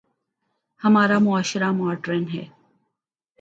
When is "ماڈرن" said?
1.71-2.23